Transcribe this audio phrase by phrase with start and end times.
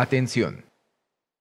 [0.00, 0.64] Atención.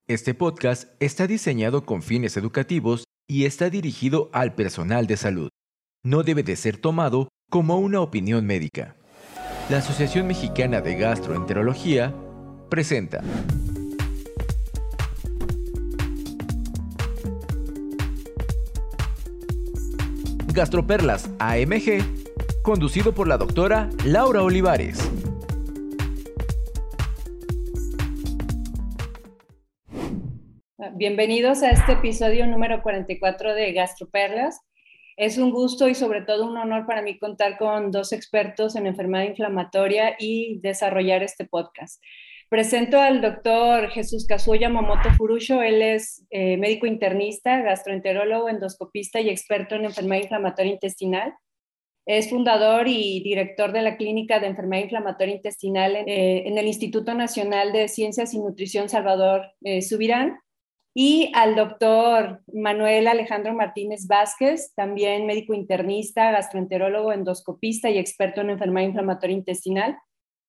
[0.06, 5.48] Este podcast está diseñado con fines educativos y está dirigido al personal de salud.
[6.04, 8.98] No debe de ser tomado como una opinión médica.
[9.70, 12.14] La Asociación Mexicana de Gastroenterología
[12.70, 13.24] presenta.
[20.54, 25.10] Gastroperlas AMG, conducido por la doctora Laura Olivares.
[31.00, 34.60] Bienvenidos a este episodio número 44 de Gastroperlas.
[35.16, 38.86] Es un gusto y sobre todo un honor para mí contar con dos expertos en
[38.86, 42.04] enfermedad inflamatoria y desarrollar este podcast.
[42.50, 45.62] Presento al doctor Jesús Kazuya Momoto Furusho.
[45.62, 51.34] Él es eh, médico internista, gastroenterólogo, endoscopista y experto en enfermedad inflamatoria intestinal.
[52.06, 57.14] Es fundador y director de la Clínica de Enfermedad Inflamatoria Intestinal en, eh, el Instituto
[57.14, 60.38] Nacional de Ciencias y Nutrición Salvador eh, Subirán
[60.94, 68.50] y al doctor Manuel Alejandro Martínez Vázquez, también médico internista, gastroenterólogo, endoscopista y experto en
[68.50, 69.98] enfermedad inflamatoria intestinal.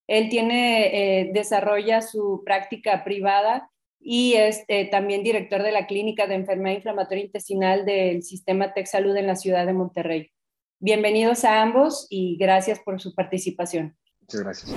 [0.06, 6.27] Él tiene, eh, desarrolla su práctica privada y es eh, también director de la Clínica
[6.27, 10.33] de Enfermedad Inflamatoria Intestinal del Sistema Tech Salud en la ciudad de Monterrey.
[10.80, 13.94] Bienvenidos a ambos y gracias por su participación.
[14.22, 14.74] Muchas gracias.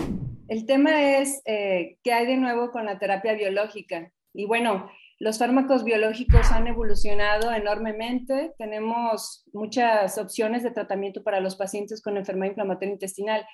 [0.50, 4.12] El tema es, eh, ¿qué hay de nuevo con la terapia biológica?
[4.34, 8.54] Y bueno, los fármacos biológicos han evolucionado enormemente.
[8.58, 13.46] Tenemos muchas opciones de tratamiento para los pacientes con enfermedad inflamatoria intestinal,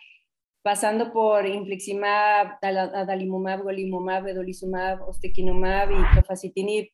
[0.62, 6.90] pasando por infliximab, adalimumab, golimumab, vedolizumab, ostequinumab y tofacitinib.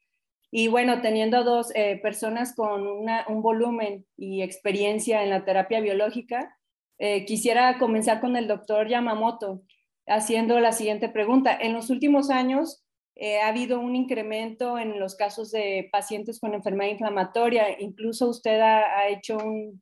[0.51, 6.57] Y bueno, teniendo dos eh, personas con un volumen y experiencia en la terapia biológica,
[6.97, 9.63] eh, quisiera comenzar con el doctor Yamamoto
[10.07, 11.57] haciendo la siguiente pregunta.
[11.59, 12.84] En los últimos años,
[13.17, 17.79] eh, ha habido un incremento en los casos de pacientes con enfermedad inflamatoria.
[17.79, 19.81] Incluso usted ha, hecho un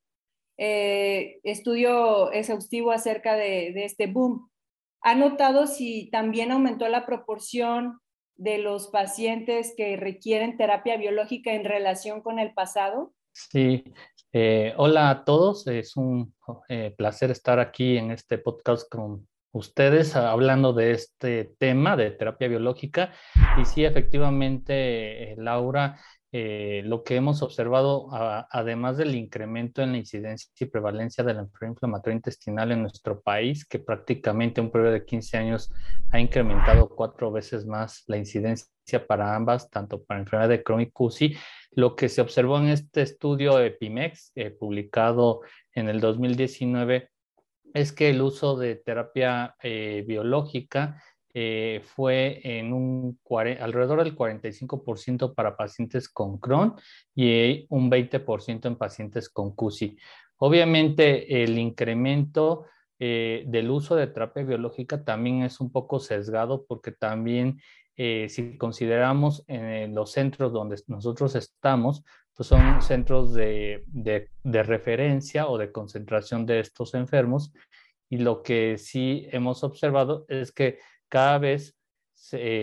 [0.57, 4.49] eh, estudio exhaustivo acerca de, este boom.
[5.01, 7.99] ¿Ha notado si también aumentó la proporción
[8.35, 13.13] de los pacientes que requieren terapia biológica en relación con el pasado?
[13.31, 13.83] Sí,
[14.31, 15.65] eh, hola a todos.
[15.65, 16.35] Es un
[16.97, 23.13] placer estar aquí en este podcast con ustedes hablando de este tema de terapia biológica.
[23.61, 25.97] Y sí, efectivamente, eh, Laura,
[26.35, 28.07] eh, lo que hemos observado,
[28.49, 33.21] además del incremento en la incidencia y prevalencia de la enfermedad inflamatoria intestinal en nuestro
[33.21, 35.71] país, que prácticamente un periodo de 15 años
[36.11, 40.89] ha incrementado cuatro veces más la incidencia para ambas, tanto para enfermedad de Crohn y
[40.89, 41.35] CUSI,
[41.73, 45.41] lo que se observó en este estudio EPIMEX, eh, publicado
[45.73, 47.09] en el 2019,
[47.73, 51.01] es que el uso de terapia eh, biológica
[51.34, 53.19] eh, fue en un
[53.59, 56.75] alrededor del 45% para pacientes con Crohn
[57.16, 59.97] y un 20% en pacientes con CUSI.
[60.38, 62.66] Obviamente el incremento
[63.00, 67.59] eh, del uso de terapia biológica también es un poco sesgado porque también
[67.95, 72.03] si consideramos en los centros donde nosotros estamos,
[72.35, 73.83] pues son centros de,
[74.44, 77.53] referencia o de concentración de estos enfermos.
[78.09, 80.79] Y lo que sí hemos observado es que
[81.09, 81.77] cada vez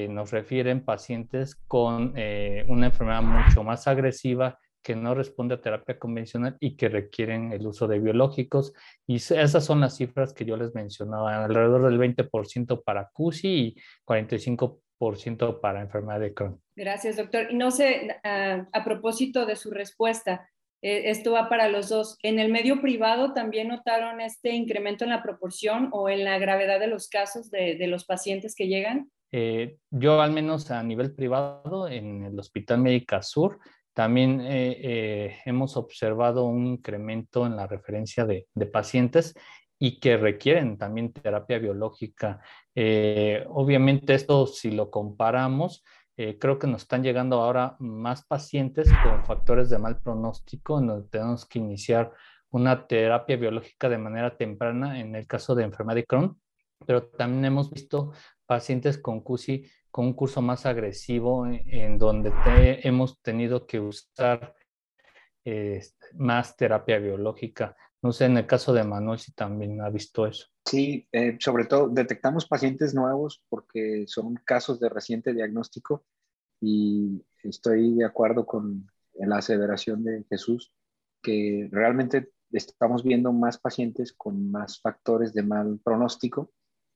[0.09, 5.99] nos refieren pacientes con eh, una enfermedad mucho más agresiva que no responde a terapia
[5.99, 8.73] convencional y que requieren el uso de biológicos.
[9.07, 13.77] Y esas son las cifras que yo les mencionaba, alrededor del 20% para CUSI y
[14.07, 16.61] 45% para enfermedad de Crohn.
[16.81, 17.49] Gracias, doctor.
[17.51, 20.49] Y no sé, ah, a, propósito de su respuesta,
[20.81, 22.17] eh, esto va para los dos.
[22.23, 26.81] ¿En el medio privado también notaron este incremento en la proporción o en la gravedad
[26.81, 29.11] de los casos de, los pacientes que llegan?
[29.31, 33.59] Eh, yo al menos a nivel privado, en el Hospital Médica Sur,
[33.93, 39.35] también eh, hemos observado un incremento en la referencia de, de pacientes
[39.79, 42.41] y que requieren también terapia biológica.
[43.49, 45.85] Obviamente esto si lo comparamos,
[46.23, 50.89] eh, creo que nos están llegando ahora más pacientes con factores de mal pronóstico, en
[50.89, 52.13] donde tenemos que iniciar
[52.51, 56.39] una terapia biológica de manera temprana en el caso de enfermedad de Crohn,
[56.85, 58.13] pero también hemos visto
[58.45, 62.31] pacientes con CUSI con un curso más agresivo en, donde
[62.83, 64.55] hemos tenido que usar
[65.47, 65.81] eh,
[66.19, 67.75] más terapia biológica.
[68.03, 70.47] No sé, en el caso de Manuel si también ha visto eso.
[70.65, 76.05] Sí, eh, sobre todo detectamos pacientes nuevos porque son casos de reciente diagnóstico
[76.61, 80.73] y estoy de acuerdo con la aseveración de Jesús
[81.23, 86.53] que realmente estamos viendo más pacientes con más factores de mal pronóstico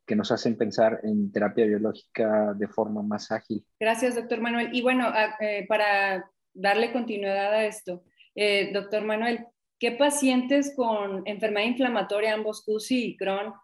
[0.07, 3.65] que nos hacen pensar en terapia biológica de forma más ágil.
[3.81, 4.69] Gracias, doctor Manuel.
[4.73, 5.11] Y bueno,
[5.41, 8.05] eh, para darle continuidad a esto,
[8.35, 9.47] eh, doctor Manuel,
[9.79, 13.55] ¿qué pacientes con enfermedad inflamatoria, ambos CUSI y Crohn,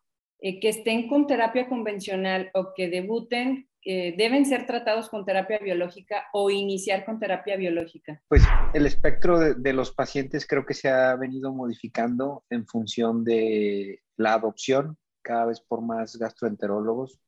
[0.40, 6.26] eh, que estén con terapia convencional o que debuten, deben ser tratados con terapia biológica
[6.34, 8.20] o iniciar con terapia biológica?
[8.28, 8.42] Pues
[8.74, 14.34] el espectro de los pacientes creo que se ha venido modificando en función de la
[14.34, 17.20] adopción cada vez por más gastroenterólogos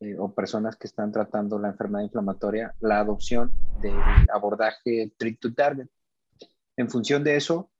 [0.00, 3.94] eh, o personas que están tratando la enfermedad inflamatoria, la adopción del
[4.32, 5.88] abordaje treat to target.
[6.76, 7.70] En función de eso,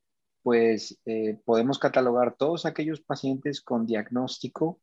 [0.43, 4.81] pues eh, podemos catalogar todos aquellos pacientes con diagnóstico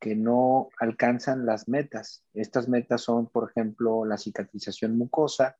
[0.00, 2.24] que no alcanzan las metas.
[2.34, 5.56] Estas metas son, por ejemplo, la cicatrización mucosa,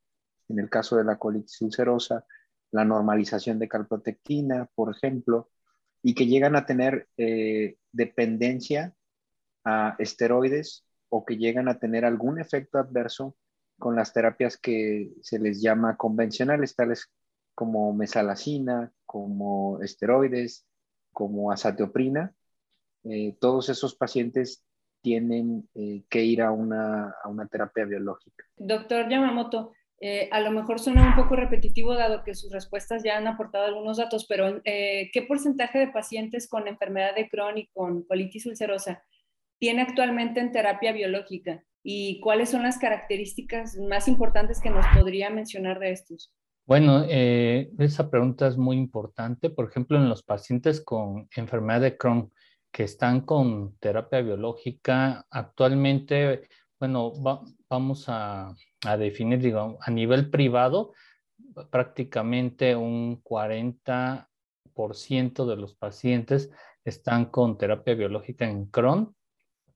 [0.49, 2.25] en el caso de la colitis ulcerosa,
[2.71, 5.51] la normalización de calprotectina, por ejemplo,
[6.03, 8.95] y que llegan a tener eh, dependencia
[9.65, 13.37] a esteroides o que llegan a tener algún efecto adverso
[13.79, 17.11] con las terapias que se les llama convencionales, tales
[17.57, 20.67] como mesalacina, como esteroides,
[21.11, 22.35] como azatioprina.
[23.05, 24.63] Eh, todos esos pacientes
[25.01, 28.45] tienen eh, que ir a una, a una terapia biológica.
[28.59, 33.17] Doctor Yamamoto, eh, a lo mejor suena un poco repetitivo dado que sus respuestas ya
[33.17, 38.03] han aportado algunos datos, pero ¿qué porcentaje de pacientes con enfermedad de Crohn y con
[38.03, 39.03] colitis ulcerosa
[39.59, 41.65] tiene actualmente en terapia biológica?
[41.83, 46.35] ¿Y cuáles son las características más importantes que nos podría mencionar de estos?
[46.67, 49.51] Bueno, eh, esa pregunta es muy importante.
[49.51, 52.33] Por ejemplo, en los pacientes con enfermedad de Crohn
[52.73, 56.49] que están con terapia biológica, actualmente,
[56.79, 57.13] bueno,
[57.69, 58.55] vamos a
[58.87, 60.93] a definir, digamos, a nivel privado,
[61.71, 64.27] prácticamente un 40%
[65.47, 66.51] de los pacientes
[66.85, 69.15] están con terapia biológica en Crohn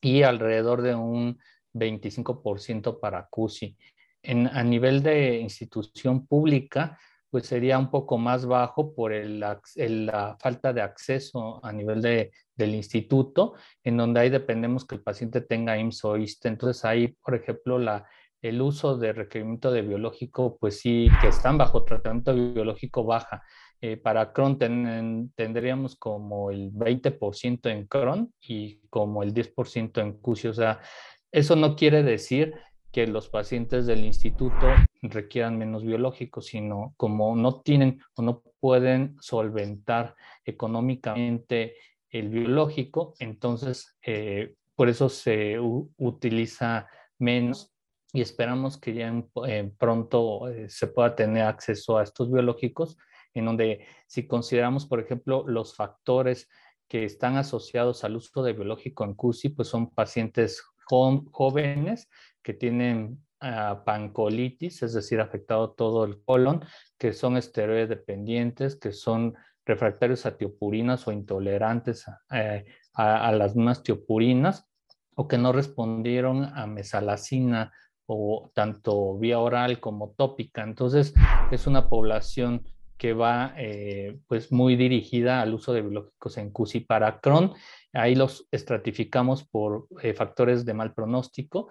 [0.00, 1.38] y alrededor de un
[1.74, 3.76] 25% para CUSI.
[4.22, 6.98] En, a nivel de institución pública,
[7.30, 12.32] pues sería un poco más bajo por el, la falta de acceso a nivel de,
[12.56, 16.48] del instituto, en donde ahí dependemos que el paciente tenga IMSS o ISTE.
[16.48, 18.06] Entonces ahí, por ejemplo, la,
[18.42, 23.42] el uso de requerimiento de biológico, pues sí, que están bajo tratamiento biológico baja.
[23.82, 24.58] Eh, para Crohn
[25.34, 30.48] tendríamos como el 20% en Crohn y como el 10% en CUSI.
[30.48, 30.80] O sea,
[31.32, 32.54] eso no quiere decir
[32.92, 34.66] que los pacientes del instituto
[35.02, 40.14] requieran menos biológicos, sino como no tienen o no pueden solventar
[40.44, 41.76] económicamente
[42.10, 46.88] el biológico, entonces eh, por eso se utiliza
[47.18, 47.72] menos
[48.12, 49.14] y esperamos que ya
[49.78, 52.96] pronto eh, se pueda tener acceso a estos biológicos,
[53.34, 56.48] en donde si consideramos, por ejemplo, los factores
[56.88, 60.60] que están asociados al uso de biológico en CUSI, pues son pacientes
[61.30, 62.08] jóvenes
[62.42, 66.64] que tienen ah, pancolitis, es decir, afectado todo el colon,
[66.98, 69.34] que son esteroides dependientes, que son
[69.64, 72.64] refractarios a tiopurinas o intolerantes eh,
[72.94, 74.66] a, las mismas tiopurinas,
[75.14, 77.72] o que no respondieron a mesalacina
[78.06, 80.62] o tanto vía oral como tópica.
[80.62, 81.14] Entonces,
[81.50, 82.64] es una población
[83.00, 87.54] que va eh, pues muy dirigida al uso de biológicos en CUSI para Crohn.
[87.94, 91.70] Ahí los estratificamos por eh, factores de mal pronóstico.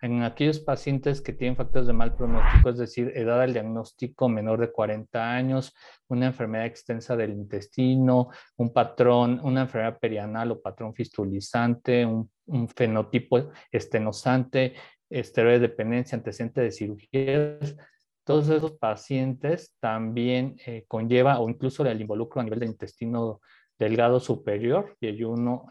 [0.00, 4.60] En aquellos pacientes que tienen factores de mal pronóstico, es decir, edad del diagnóstico menor
[4.60, 5.74] de 40 años,
[6.06, 12.30] una enfermedad extensa del intestino, un patrón, una enfermedad perianal o patrón fistulizante, un,
[12.74, 14.74] fenotipo estenosante,
[15.10, 17.76] esteroide dependencia, antecedente de cirugías,
[18.24, 23.40] todos esos pacientes también eh, conlleva o incluso el involucro a nivel del intestino
[23.78, 25.66] delgado superior y el uno,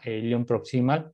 [0.46, 1.12] proximal,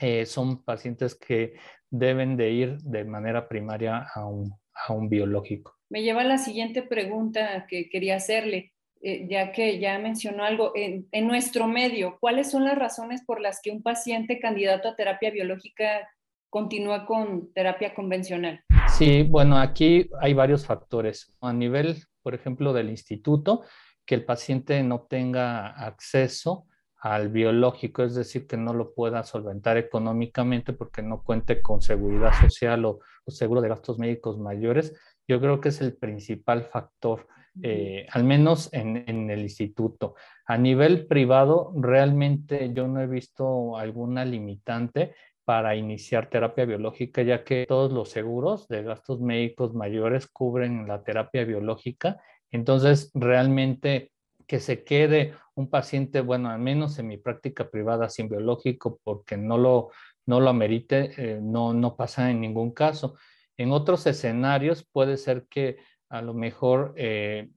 [0.00, 1.54] eh, son pacientes que
[1.98, 5.76] deben de ir de manera primaria a un, a un biológico.
[5.88, 8.72] Me lleva a la siguiente pregunta que quería hacerle.
[9.00, 13.38] Eh, ya que ya mencionó algo, en, en, nuestro medio, ¿cuáles son las razones por
[13.38, 16.08] las que un paciente candidato a terapia biológica
[16.48, 18.64] continúa con terapia convencional?
[18.88, 21.36] Sí, bueno, aquí hay varios factores.
[21.42, 23.62] A nivel, por ejemplo, del instituto,
[24.06, 26.66] que el paciente no tenga acceso
[27.04, 32.32] al biológico, es decir, que no lo pueda solventar económicamente porque no cuente con seguridad
[32.40, 37.26] social o, seguro de gastos médicos mayores, yo creo que es el principal factor,
[37.62, 40.14] eh, al menos en, en, el instituto.
[40.46, 47.44] A nivel privado, realmente yo no he visto alguna limitante para iniciar terapia biológica, ya
[47.44, 52.18] que todos los seguros de gastos médicos mayores cubren la terapia biológica.
[52.50, 54.13] Entonces, realmente
[54.46, 59.36] que se quede un paciente, bueno, al menos en mi práctica privada sin biológico, porque
[59.36, 59.90] no lo
[60.26, 63.16] no lo amerite, eh, no, no pasa en ningún caso.
[63.56, 65.76] En otros escenarios puede ser que
[66.08, 67.48] a lo mejor eh,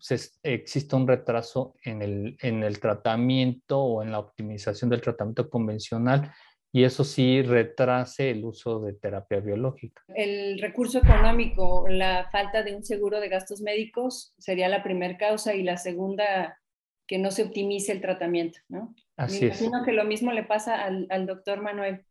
[0.44, 6.32] exista un retraso en el, en el tratamiento o en la optimización del tratamiento convencional
[6.72, 10.04] y eso sí retrase el uso de terapia biológica.
[10.14, 15.56] El recurso económico, la falta de un seguro de gastos médicos sería la primera causa
[15.56, 16.60] y la segunda,
[17.08, 18.94] que no se optimice el tratamiento, ¿no?
[19.16, 22.06] Así Me imagino que lo mismo le pasa al, al doctor Manuel.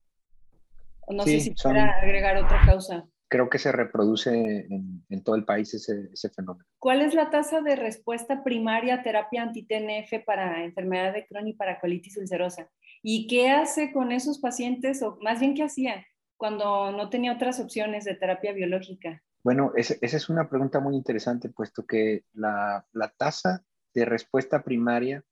[1.09, 3.07] No sé si pudiera agregar otra causa.
[3.29, 6.65] Creo que se reproduce en, todo el país ese, ese, fenómeno.
[6.79, 11.53] ¿Cuál es la tasa de respuesta primaria a terapia anti-TNF para enfermedad de Crohn y
[11.53, 12.71] para colitis ulcerosa?
[13.03, 17.59] ¿Y qué hace con esos pacientes, o más bien qué hacía cuando no tenía otras
[17.59, 19.23] opciones de terapia biológica?
[19.43, 23.65] Bueno, esa es una pregunta muy interesante, puesto que la, la tasa
[23.97, 25.25] de respuesta primaria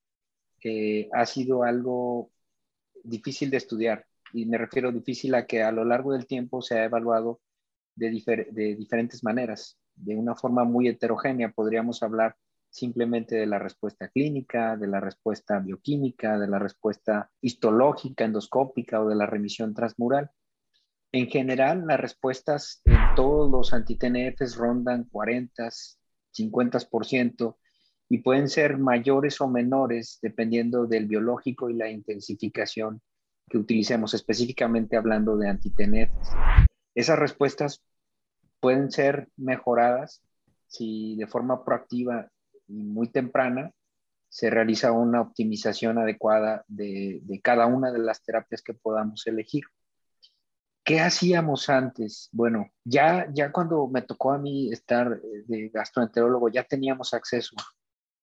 [0.62, 2.30] eh, ha sido algo
[3.02, 6.78] difícil de estudiar y me refiero difícil a que a lo largo del tiempo se
[6.78, 7.42] ha evaluado
[7.94, 11.52] de, diferentes maneras, de una forma muy heterogénea.
[11.52, 12.36] Podríamos hablar
[12.70, 19.08] simplemente de la respuesta clínica, de la respuesta bioquímica, de la respuesta histológica, endoscópica o
[19.08, 20.30] de la remisión transmural.
[21.12, 25.68] En general, las respuestas en todos los anti-TNFs rondan 40,
[26.32, 27.56] 50%
[28.14, 33.02] y pueden ser mayores o menores dependiendo del biológico y la intensificación
[33.48, 36.28] que utilicemos, específicamente hablando de antitenefes.
[36.94, 37.82] Esas respuestas
[38.60, 40.22] pueden ser mejoradas
[40.68, 42.30] si de forma proactiva
[42.68, 43.72] y muy temprana
[44.28, 49.64] se realiza una optimización adecuada de, cada una de las terapias que podamos elegir.
[50.84, 52.28] ¿Qué hacíamos antes?
[52.30, 57.56] Bueno, ya, ya cuando me tocó a mí estar de gastroenterólogo, ya teníamos acceso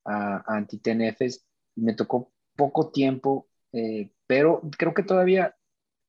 [0.05, 5.55] a, a antitenefes y me tocó poco tiempo eh, pero creo que todavía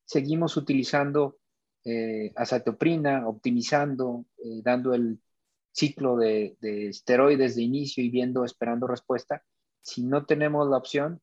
[0.04, 1.38] seguimos utilizando
[1.84, 5.20] eh, acetoprina, optimizando, eh, dando el
[5.72, 9.44] ciclo de, esteroides de inicio y viendo, esperando respuesta.
[9.80, 11.20] Si no tenemos la opción,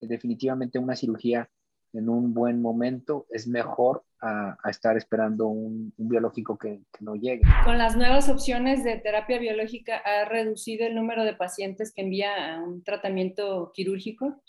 [0.00, 1.50] definitivamente una cirugía
[1.92, 7.42] en un buen momento es mejor a, estar esperando un, biológico que, que, no llegue.
[7.64, 12.56] Con las nuevas opciones de terapia biológica, ¿ha reducido el número de pacientes que envía
[12.56, 14.42] a un tratamiento quirúrgico?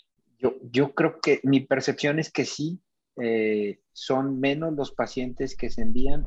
[0.70, 2.80] Yo, creo que mi percepción es que sí,
[3.16, 6.26] eh, son menos los pacientes que se envían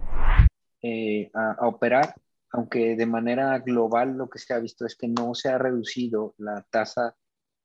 [0.81, 2.15] eh, a, operar,
[2.51, 6.33] aunque de manera global lo que se ha visto es que no se ha reducido
[6.37, 7.17] la tasa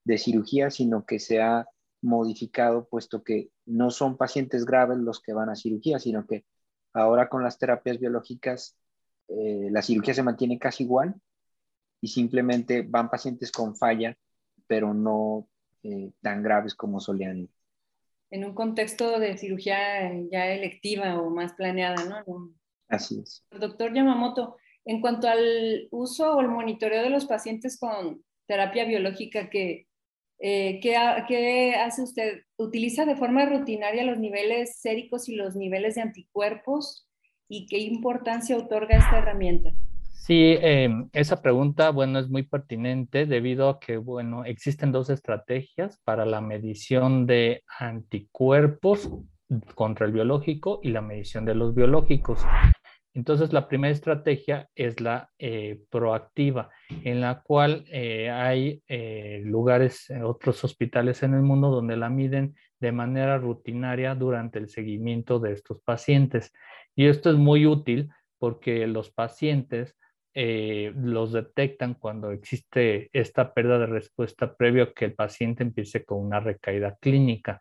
[0.04, 1.66] de cirugía, sino que se ha
[2.02, 6.44] modificado, puesto que no son pacientes graves los que van a cirugía, sino que
[6.92, 8.76] ahora con las terapias biológicas
[9.28, 11.14] eh, la cirugía se mantiene casi igual
[12.00, 14.16] y simplemente van pacientes con falla,
[14.66, 15.48] pero no
[15.82, 17.50] eh, tan graves como solían ir.
[18.30, 22.54] En un contexto de cirugía ya electiva o más planeada, ¿no?
[22.88, 23.44] Así es.
[23.50, 29.50] Doctor Yamamoto, en cuanto al uso o el monitoreo de los pacientes con terapia biológica,
[29.50, 29.86] ¿qué,
[30.40, 32.42] eh, ¿qué, hace usted?
[32.56, 37.06] ¿Utiliza de forma rutinaria los niveles séricos y los niveles de anticuerpos?
[37.48, 39.72] ¿Y qué importancia otorga esta herramienta?
[40.14, 46.00] Sí, em, esa pregunta, bueno, es muy pertinente debido a que, bueno, existen dos estrategias
[46.04, 49.10] para la medición de anticuerpos
[49.74, 52.40] contra el biológico y la medición de los biológicos.
[53.12, 56.70] Entonces, la primera estrategia es la eh, proactiva,
[57.02, 62.54] en la cual eh, hay eh, lugares, otros hospitales en el mundo donde la miden
[62.78, 66.52] de manera rutinaria durante el seguimiento de estos pacientes.
[66.94, 69.96] Y esto es muy útil porque los pacientes
[70.32, 76.24] los detectan cuando existe esta pérdida de respuesta previo a que el paciente empiece con
[76.24, 77.60] una recaída clínica.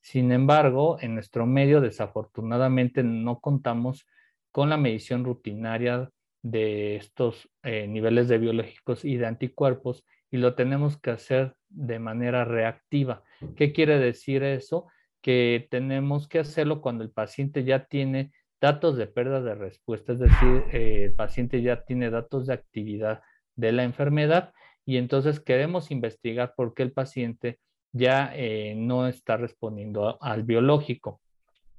[0.00, 4.06] Sin embargo, en nuestro medio desafortunadamente no contamos
[4.56, 6.08] con la medición rutinaria
[6.42, 11.98] de estos eh, niveles de biológicos y de anticuerpos y lo tenemos que hacer de
[11.98, 13.22] manera reactiva.
[13.54, 14.86] ¿Qué quiere decir eso?
[15.20, 20.20] Que tenemos que hacerlo cuando el paciente ya tiene datos de pérdida de respuesta, es
[20.20, 23.20] decir, eh, el paciente ya tiene datos de actividad
[23.56, 24.54] de la enfermedad
[24.86, 27.58] y entonces queremos investigar por qué el paciente
[27.92, 31.20] ya eh, no está respondiendo al biológico.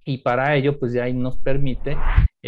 [0.05, 1.98] Y para ello, pues ya ahí nos permite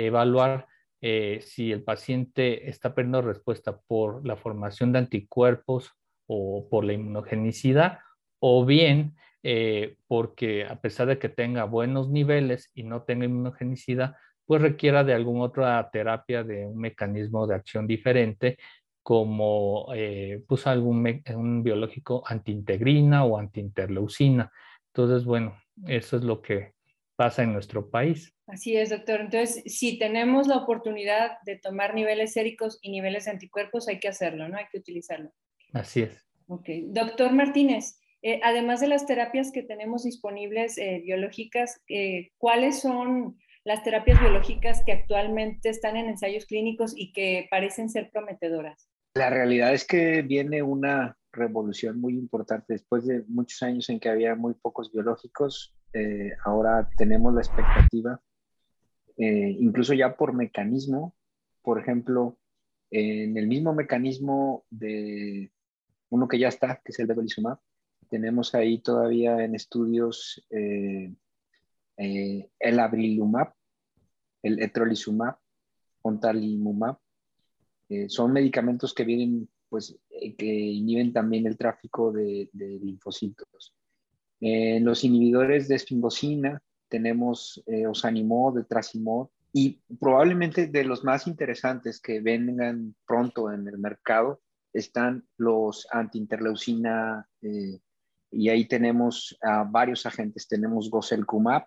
[0.06, 0.68] evaluar
[1.01, 5.91] eh, si el paciente está perdiendo respuesta por la formación de anticuerpos
[6.27, 8.00] o por la inmunogenicidad,
[8.39, 14.15] o bien eh, porque a pesar de que tenga buenos niveles y no tenga inmunogenicidad,
[14.46, 18.58] pues requiera de alguna otra terapia de un mecanismo de acción diferente,
[19.01, 24.51] como eh, pues algún un biológico antiintegrina o antiinterleucina.
[24.88, 26.74] Entonces, bueno, eso es lo que
[27.20, 28.34] pasa en nuestro país.
[28.48, 29.20] Así es, doctor.
[29.20, 34.08] Entonces, si tenemos la oportunidad de tomar niveles séricos y niveles de anticuerpos, hay que
[34.08, 34.58] hacerlo, ¿no?
[34.58, 35.30] Hay que utilizarlo.
[35.74, 36.26] Así es.
[36.48, 36.70] Ok.
[36.86, 43.38] Doctor Martínez, eh, además de las terapias que tenemos disponibles eh, biológicas, eh, ¿cuáles son
[43.66, 48.88] las terapias biológicas que actualmente están en ensayos clínicos y que parecen ser prometedoras?
[49.16, 52.72] La realidad es que viene una revolución muy importante.
[52.72, 58.22] Después de muchos años en que había muy pocos biológicos, eh, ahora tenemos la expectativa,
[59.17, 61.15] eh, incluso ya por mecanismo,
[61.62, 62.38] por ejemplo,
[62.91, 65.51] en el mismo mecanismo de
[66.10, 67.60] uno que ya está, que es el de Belizumab,
[68.10, 71.13] tenemos ahí todavía en estudios eh,
[71.98, 73.53] el Abrilumab,
[74.41, 75.38] el Etrolizumab,
[76.01, 76.98] Ontalimumab.
[78.08, 79.96] son medicamentos que vienen pues
[80.38, 83.74] que inhiben también el tráfico de, linfocitos.
[84.41, 92.00] En los inhibidores de esfingosina tenemos eh, osanimod, etrasimod y probablemente de los más interesantes
[92.00, 94.41] que vengan pronto en el mercado
[94.72, 97.79] están los antiinterleucina eh,
[98.31, 100.48] y ahí tenemos a varios agentes.
[100.48, 101.65] Tenemos Goselcumab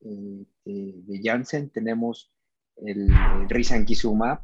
[0.00, 2.30] eh, de Janssen, tenemos
[2.76, 4.42] el, el Risankizumab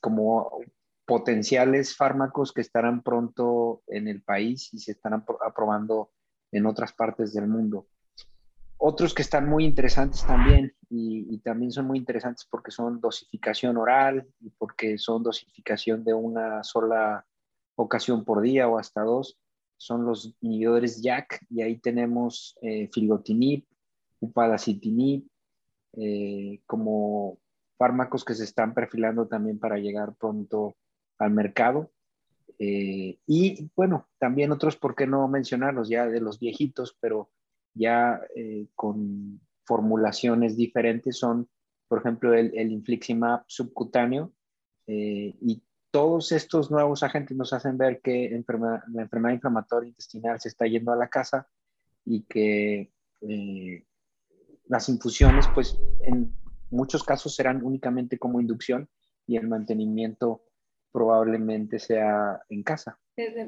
[0.00, 0.62] como
[1.12, 6.10] potenciales fármacos que estarán pronto en el país y se estarán aprobando
[6.50, 7.86] en otras partes del mundo.
[8.78, 14.26] Otros que están muy interesantes también y, también son muy interesantes porque son dosificación oral
[14.40, 17.26] y porque son dosificación de una sola
[17.74, 19.38] ocasión por día o hasta dos,
[19.76, 23.66] son los inhibidores JAK y ahí tenemos eh, filgotinib,
[24.18, 25.28] upadacitinib,
[25.92, 27.36] eh, como
[27.76, 30.74] fármacos que se están perfilando también para llegar pronto
[31.22, 31.90] al mercado.
[32.58, 37.30] Eh, y bueno, también otros, ¿por qué no mencionarlos ya de los viejitos, pero
[37.74, 41.48] ya eh, con formulaciones diferentes son,
[41.88, 44.32] por ejemplo, el, el infliximab subcutáneo
[44.86, 50.48] eh, y todos estos nuevos agentes nos hacen ver que la enfermedad inflamatoria intestinal se
[50.48, 51.48] está yendo a la casa
[52.04, 52.90] y que
[54.66, 56.34] las infusiones, pues en
[56.70, 58.88] muchos casos serán únicamente como inducción
[59.26, 60.42] y el mantenimiento
[60.92, 62.98] probablemente sea en casa.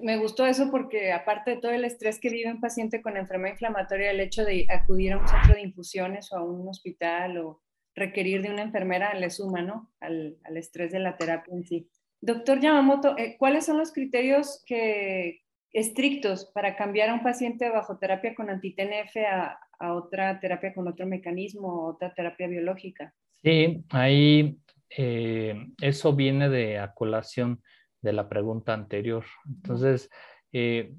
[0.03, 3.55] Me gustó eso porque aparte de todo el estrés que vive un paciente con enfermedad
[3.55, 7.63] inflamatoria, el hecho de acudir a un centro de infusiones o a un hospital o
[7.95, 9.93] requerir de una enfermera le suma ¿no?
[10.01, 11.89] al, al estrés de la terapia en sí.
[12.21, 17.99] Doctor Yamamoto, eh, ¿cuáles son los criterios que, estrictos para cambiar a un paciente bajo
[17.99, 23.13] terapia con anti-TNF a, a, otra terapia con otro mecanismo o otra terapia biológica?
[23.43, 24.57] Sí, ahí
[24.91, 27.63] eh, eso viene de acolación
[28.01, 29.25] de la pregunta anterior.
[29.47, 30.11] Entonces,
[30.53, 30.95] eh,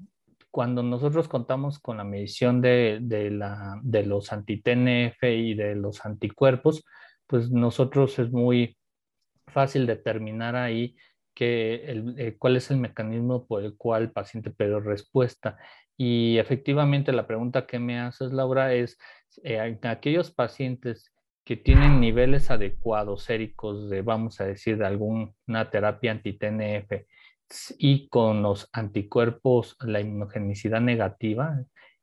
[0.50, 6.84] cuando nosotros contamos con la medición de, la, de los anti-TNF y de los anticuerpos,
[7.26, 8.76] pues nosotros es muy
[9.48, 10.96] fácil determinar ahí
[11.34, 11.84] que
[12.16, 15.58] eh, cuál es el mecanismo por el cual el paciente pidió respuesta.
[15.96, 18.98] Y efectivamente la pregunta que me haces, Laura, es
[19.42, 21.12] en aquellos pacientes
[21.46, 27.06] que tienen niveles adecuados séricos de, vamos a decir, de alguna terapia anti-TNF
[27.78, 31.62] y con los anticuerpos, la inmunogenicidad negativa,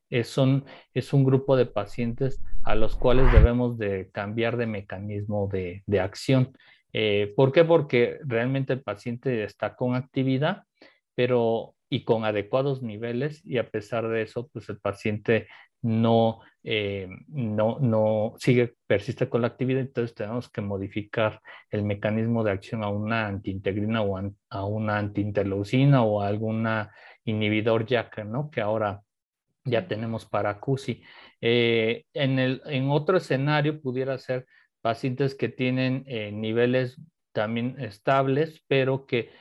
[0.09, 5.49] es un, es un grupo de pacientes a los cuales debemos de cambiar de mecanismo
[5.51, 6.57] de, de acción.
[6.93, 7.65] Eh, ¿Por qué?
[7.65, 10.63] Porque realmente el paciente está con actividad,
[11.15, 15.47] pero y con adecuados niveles y a pesar de eso, pues el paciente
[15.81, 22.43] no, eh, no, no sigue, persiste con la actividad, entonces tenemos que modificar el mecanismo
[22.43, 24.17] de acción a una antiintegrina o
[24.49, 26.91] a una antiinterleucina o a alguna
[27.25, 28.49] inhibidor JAK, ¿no?
[28.49, 29.01] Que ahora
[29.65, 31.03] ya tenemos para CUSI.
[31.41, 34.45] Eh, en, el, en otro escenario pudiera ser
[34.81, 37.01] pacientes que tienen eh, niveles
[37.33, 39.31] también estables, pero que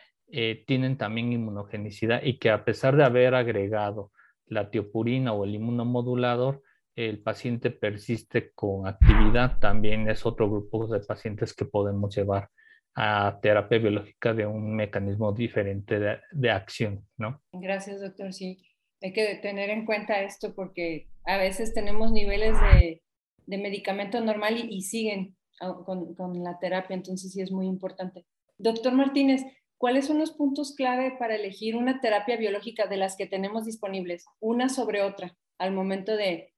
[0.66, 4.12] tienen también inmunogenicidad y que a pesar de haber agregado
[4.46, 6.62] la tiopurina o el inmunomodulador,
[6.94, 12.50] el paciente persiste con actividad, también es otro grupo de pacientes que podemos llevar
[12.94, 15.98] a terapia biológica de un mecanismo diferente
[16.30, 17.40] de, acción, ¿no?
[17.52, 18.32] Gracias, doctor.
[18.32, 18.62] Sí,
[19.00, 23.00] hay que tener en cuenta esto porque a veces tenemos niveles de,
[23.46, 25.36] medicamento normal y, siguen
[25.84, 28.26] con, con, la terapia, entonces sí es muy importante.
[28.58, 29.42] Doctor Martínez,
[29.82, 34.26] ¿Cuáles son los puntos clave para elegir una terapia biológica de las que tenemos disponibles,
[34.38, 36.51] una sobre otra, al momento de,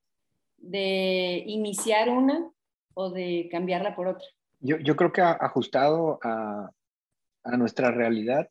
[0.71, 2.49] iniciar una
[2.93, 4.27] o de cambiarla por otra?
[4.59, 6.71] Yo, creo que ajustado a,
[7.57, 8.49] nuestra realidad,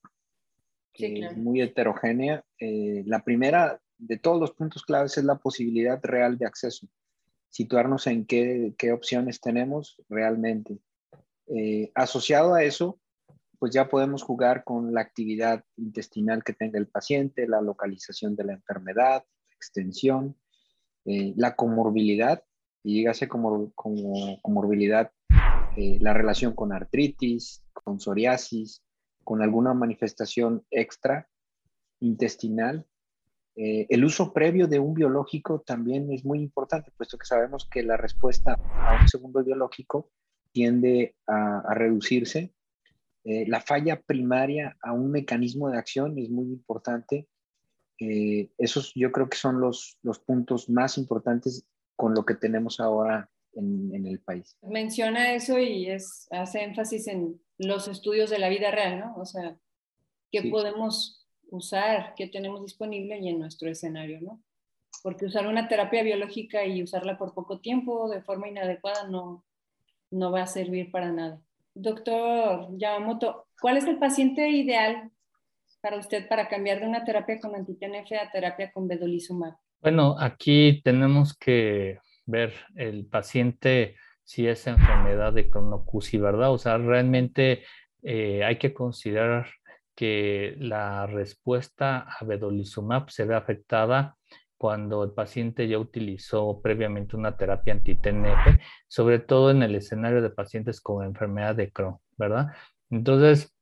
[0.92, 5.98] que es muy heterogénea, eh, la primera de todos los puntos claves es la posibilidad
[6.02, 6.86] real de acceso.
[7.50, 10.78] situarnos en qué, qué opciones tenemos realmente.
[11.46, 12.98] Eh, asociado a eso,
[13.58, 18.44] pues ya podemos jugar con la actividad intestinal que tenga el paciente, la localización de
[18.44, 19.24] la enfermedad,
[19.56, 20.36] extensión,
[21.06, 22.42] eh, la comorbilidad,
[22.82, 25.10] y dígase como, como comorbilidad
[25.76, 28.82] eh, la relación con artritis, con psoriasis,
[29.22, 31.28] con alguna manifestación extra
[32.00, 32.86] intestinal.
[33.56, 37.82] Eh, el uso previo de un biológico también es muy importante, puesto que sabemos que
[37.82, 40.10] la respuesta a un segundo biológico
[40.52, 42.54] tiende a, reducirse.
[43.24, 47.26] La falla primaria a un mecanismo de acción es muy importante.
[47.98, 53.30] Esos yo creo que son los, los puntos más importantes con lo que tenemos ahora
[53.54, 54.56] en, el país.
[54.62, 59.16] Menciona eso y es, hace énfasis en los estudios de la vida real, ¿no?
[59.16, 59.56] O sea,
[60.30, 64.42] qué podemos usar, qué tenemos disponible y en nuestro escenario, ¿no?
[65.02, 69.44] Porque usar una terapia biológica y usarla por poco tiempo de forma inadecuada no,
[70.10, 71.40] no va a servir para nada.
[71.74, 75.10] Doctor Yamamoto, ¿cuál es el paciente ideal
[75.84, 79.52] para usted para cambiar de una terapia con anti-TNF a terapia con vedolizumab?
[79.82, 86.52] Bueno, aquí tenemos que ver el paciente si es enfermedad de cronocusi, ¿verdad?
[86.52, 87.64] O sea, realmente
[88.02, 89.46] eh, hay que considerar
[89.94, 94.16] que la respuesta a vedolizumab se ve afectada
[94.56, 100.30] cuando el paciente ya utilizó previamente una terapia anti-TNF, sobre todo en el escenario de
[100.30, 102.52] pacientes con enfermedad de Crohn, ¿verdad?
[102.88, 103.53] Entonces,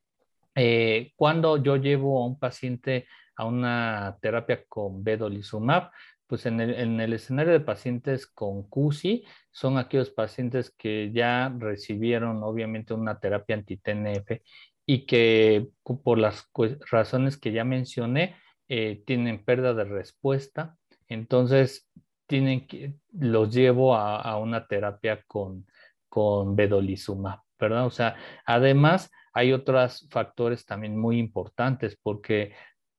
[0.54, 5.90] eh, cuando yo llevo a un paciente a una terapia con vedolizumab,
[6.26, 12.94] pues en el, escenario de pacientes con CUSI son aquellos pacientes que ya recibieron obviamente
[12.94, 14.40] una terapia anti-TNF
[14.86, 15.68] y que
[16.02, 16.50] por las
[16.90, 18.36] razones que ya mencioné
[18.68, 20.78] eh, tienen pérdida de respuesta.
[21.06, 21.90] Entonces,
[22.26, 22.66] tienen
[23.12, 25.66] los llevo a, una terapia con,
[26.08, 27.86] con vedolizumab, ¿verdad?
[27.86, 32.52] O sea, además hay otros factores también muy importantes porque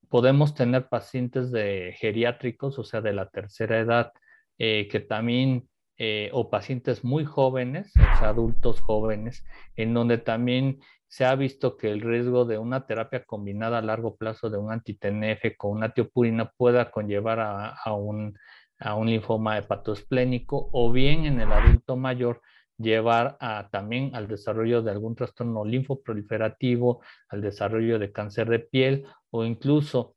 [0.10, 4.14] podemos tener pacientes de geriátricos, o sea, de la tercera edad,
[4.58, 9.44] eh, que también, eh, o pacientes muy jóvenes, o sea, adultos jóvenes,
[9.76, 14.16] en donde también se ha visto que el riesgo de una terapia combinada a largo
[14.16, 18.38] plazo de un anti-TNF con una tiopurina pueda conllevar a, un,
[18.80, 22.42] a un linfoma hepatoesplénico o bien en el adulto mayor
[22.78, 29.06] llevar a, también al desarrollo de algún trastorno linfoproliferativo, al desarrollo de cáncer de piel
[29.30, 30.16] o incluso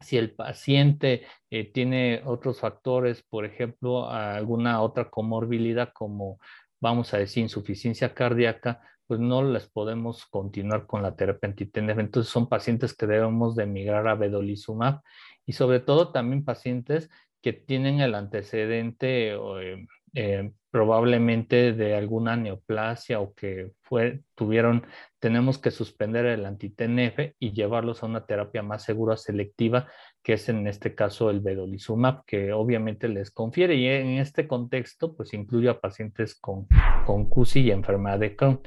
[0.00, 6.38] si el paciente eh, tiene otros factores, por ejemplo, alguna otra comorbilidad como
[6.80, 11.98] vamos a decir insuficiencia cardíaca, pues no les podemos continuar con la terapia anti-TNF.
[11.98, 15.00] Entonces son pacientes que debemos de migrar a vedolizumab
[15.46, 23.20] y sobre todo también pacientes que tienen el antecedente eh, eh, probablemente de alguna neoplasia
[23.20, 24.86] o que fue, tuvieron,
[25.18, 29.88] tenemos que suspender el anti-TNF y llevarlos a una terapia más segura, selectiva,
[30.22, 33.76] que es en este caso el vedolizumab, que obviamente les confiere.
[33.76, 36.66] Y en este contexto, pues incluye a pacientes con,
[37.06, 38.60] con CUSI y enfermedad de Crohn.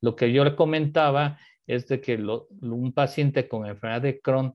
[0.00, 4.54] Lo que yo le comentaba es de que un paciente con enfermedad de Crohn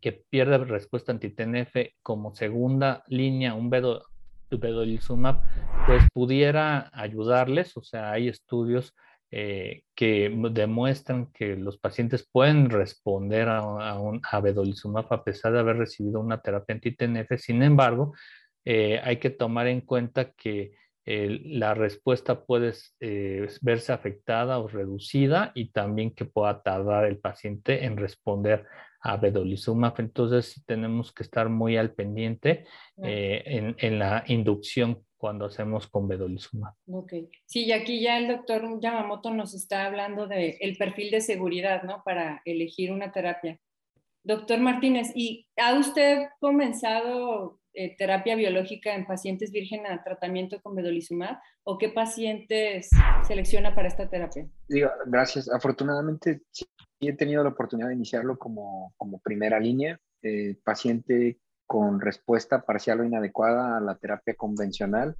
[0.00, 3.70] que pierde respuesta anti-TNF como segunda línea, un
[5.84, 8.94] pues pudiera ayudarles, o sea, hay estudios
[9.30, 13.62] eh, que demuestran que los pacientes pueden responder a,
[13.98, 14.38] un, a
[15.10, 17.38] a pesar de haber recibido una terapia anti-TNF.
[17.38, 18.14] Sin embargo,
[18.64, 20.72] eh, hay que tomar en cuenta que
[21.06, 27.84] la respuesta puede eh, verse afectada o reducida y también que pueda tardar el paciente
[27.84, 28.66] en responder
[29.00, 29.94] a vedolizumab.
[29.98, 32.66] Entonces tenemos que estar muy al pendiente
[33.02, 36.74] eh, en, la inducción cuando hacemos con vedolizumab.
[36.90, 37.12] Ok.
[37.44, 41.84] Sí, y aquí ya el doctor Yamamoto nos está hablando del el perfil de seguridad,
[41.84, 42.02] ¿no?
[42.04, 43.60] Para elegir una terapia.
[44.24, 50.74] Doctor Martínez, ¿y ha usted comenzado eh, terapia biológica en pacientes virgen a tratamiento con
[50.74, 52.88] vedolizumab o qué pacientes
[53.26, 54.48] selecciona para esta terapia?
[54.68, 55.48] Digo, gracias.
[55.52, 56.66] Afortunadamente sí
[57.00, 60.00] he tenido la oportunidad de iniciarlo como, como primera línea.
[60.22, 65.16] Eh, paciente con respuesta parcial o inadecuada a la terapia convencional,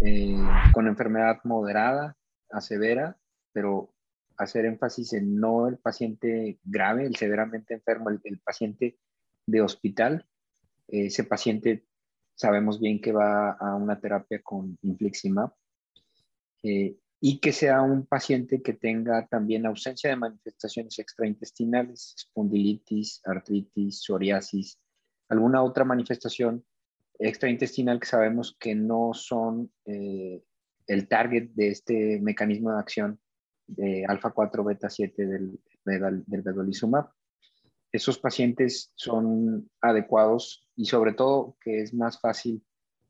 [0.00, 0.36] eh,
[0.72, 2.16] con enfermedad moderada
[2.50, 3.16] a severa,
[3.52, 3.94] pero
[4.36, 8.98] hacer énfasis en no el paciente grave, el severamente enfermo, el, el paciente
[9.46, 10.26] de hospital,
[10.88, 11.84] ese paciente
[12.34, 15.52] sabemos bien que va a una terapia con infliximab
[16.62, 24.02] eh, y que sea un paciente que tenga también ausencia de manifestaciones extraintestinales, espondilitis, artritis,
[24.02, 24.78] psoriasis,
[25.28, 26.64] alguna otra manifestación
[27.18, 30.44] extraintestinal que sabemos que no son eh,
[30.86, 33.20] el target de este mecanismo de acción
[33.66, 37.10] de alfa 4 beta 7 del, del vedolizumab.
[37.98, 42.62] Esos pacientes son adecuados y sobre todo que es más fácil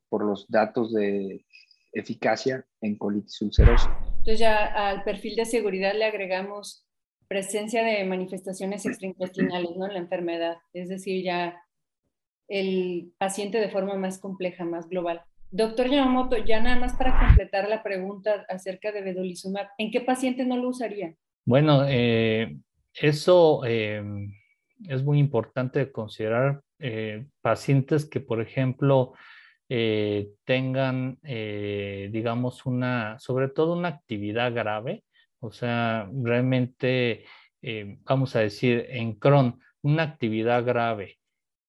[0.09, 1.45] por los datos de
[1.93, 3.95] eficacia en colitis ulcerosa.
[4.17, 6.87] Entonces ya al perfil de seguridad le agregamos
[7.27, 9.87] presencia de manifestaciones extraintestinales, ¿no?
[9.87, 11.61] La enfermedad, es decir, ya
[12.47, 15.21] el paciente de forma más compleja, más global.
[15.51, 20.45] Doctor Yamamoto, ya nada más para completar la pregunta acerca de vedolizumab, ¿en qué paciente
[20.45, 21.13] no lo usaría?
[21.45, 22.57] Bueno, eh,
[22.95, 24.01] eso eh,
[24.87, 29.13] es muy importante considerar eh, pacientes que, por ejemplo,
[30.45, 35.03] tengan, digamos, una, sobre todo una actividad grave,
[35.41, 37.25] o sea, realmente,
[38.03, 41.19] vamos a decir, en Crohn, una actividad grave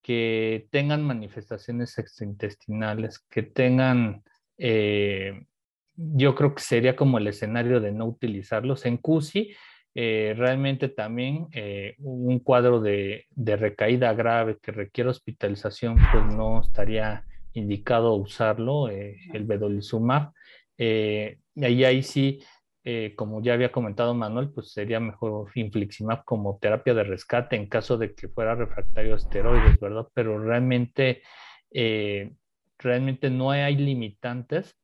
[0.02, 4.22] que tengan manifestaciones extraintestinales, que tengan,
[4.58, 5.46] eh,
[5.94, 8.86] yo creo que sería como el escenario de no utilizarlos.
[8.86, 9.54] En CUSI,
[9.94, 17.24] eh, realmente también eh, un cuadro de, recaída grave que requiere hospitalización, pues no estaría
[17.52, 20.32] indicado usarlo, el vedolizumab.
[20.76, 22.40] y ahí, sí
[22.82, 27.68] eh, como ya había comentado Manuel, pues sería mejor infliximab como terapia de rescate en
[27.68, 30.08] caso de que fuera refractario a esteroides, ¿verdad?
[30.14, 31.22] Pero realmente,
[31.70, 32.32] eh,
[32.78, 34.76] realmente no hay limitantes,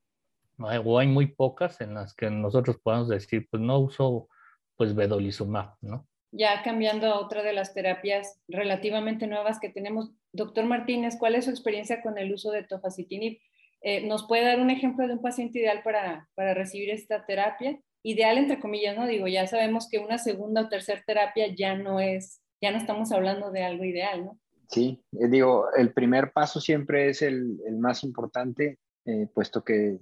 [0.59, 4.29] o hay muy pocas en las que nosotros podamos decir, pues no uso
[4.76, 6.06] pues vedolizumab, ¿no?
[6.32, 11.46] Ya cambiando a otra de las terapias relativamente nuevas que tenemos, doctor Martínez, ¿cuál es
[11.46, 13.38] su experiencia con el uso de tofacitinib?
[13.80, 17.78] Eh, ¿Nos puede dar un ejemplo de un paciente ideal para, para recibir esta terapia?
[18.06, 19.04] ideal entre comillas, ¿no?
[19.06, 23.10] Digo, ya sabemos que una segunda o tercera terapia ya no es, ya no estamos
[23.10, 24.38] hablando de algo ideal, ¿no?
[24.68, 29.98] Sí, eh, digo, el primer paso siempre es el, el más importante, eh, puesto que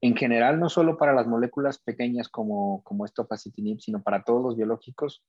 [0.00, 4.56] en general, no solo para las moléculas pequeñas como, como estofacitinib, sino para todos los
[4.56, 5.22] biológicos,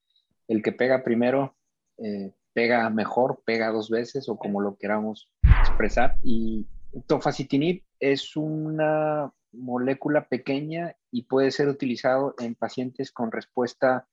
[0.48, 1.56] el que pega primero
[1.98, 6.16] eh, pega mejor, pega dos veces o como lo queramos expresar.
[6.24, 6.68] Y
[7.08, 14.08] tofacitinib es una molécula pequeña y puede ser utilizado en pacientes con respuesta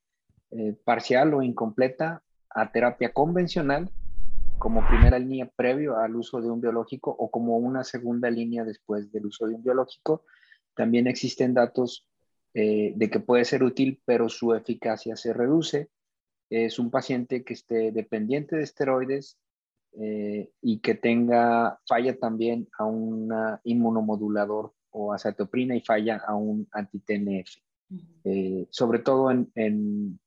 [0.50, 3.90] eh, parcial o incompleta a terapia convencional
[4.58, 9.12] como primera línea previo al uso de un biológico o como una segunda línea después
[9.12, 10.24] del uso de un biológico.
[10.78, 12.06] También existen datos
[12.54, 15.90] eh, de que puede ser útil, pero su eficacia se reduce.
[16.48, 19.36] Es un paciente que esté dependiente de esteroides
[20.00, 23.28] eh, y que tenga falla también a un
[23.64, 27.56] inmunomodulador o acetoprina y falla a un anti-TNF.
[28.22, 30.20] Eh, sobre todo en, en,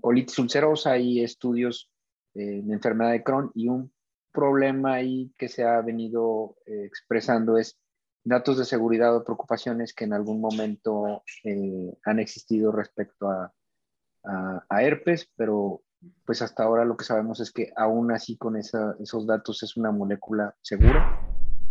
[0.00, 1.88] colitis ulcerosa hay estudios
[2.34, 3.92] eh, en enfermedad de Crohn y un
[4.32, 7.78] problema ahí que se ha venido eh, expresando es
[8.24, 11.22] datos de seguridad o preocupaciones que en algún momento
[12.04, 13.52] han existido respecto a,
[14.68, 15.82] a, herpes, pero
[16.24, 19.90] pues hasta ahora lo que sabemos es que aún así con esos datos es una
[19.90, 21.20] molécula segura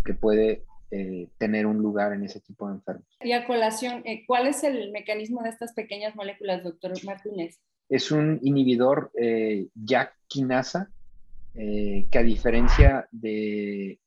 [0.06, 3.18] que puede eh, tener un lugar en ese tipo de enfermos.
[3.22, 7.60] Y a colación, eh, ¿cuál es el mecanismo de estas pequeñas moléculas, doctor Martínez?
[7.90, 9.70] Es un inhibidor eh,
[10.28, 10.92] quinasa
[11.56, 14.00] que a diferencia de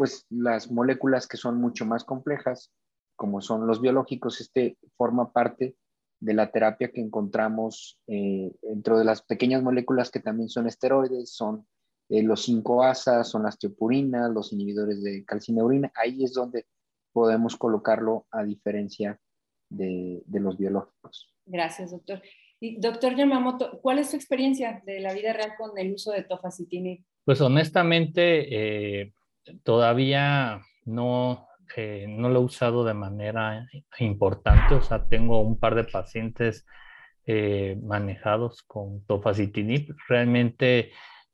[0.00, 2.72] pues, las moléculas que son mucho más complejas,
[3.16, 5.76] como son los biológicos, este forma parte
[6.20, 11.66] de la terapia que encontramos dentro de las pequeñas moléculas que también son esteroides, son
[12.10, 15.92] eh, los 5-ASA son las teopurinas, los inhibidores de calcineurina.
[15.94, 16.66] Ahí es donde
[17.12, 19.20] podemos colocarlo a diferencia
[19.68, 21.32] de, los biológicos.
[21.46, 22.20] Gracias, doctor.
[22.58, 26.24] Y doctor Yamamoto, ¿cuál es su experiencia de la vida real con el uso de
[26.24, 27.04] tofacitinib?
[27.24, 29.12] Pues honestamente, eh,
[29.62, 34.74] todavía no, eh, no lo he usado de manera importante.
[34.74, 36.66] O sea, tengo un par de pacientes
[37.82, 39.94] manejados con tofacitinib.
[40.08, 40.90] Realmente